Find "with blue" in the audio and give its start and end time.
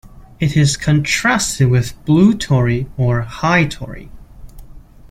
1.69-2.33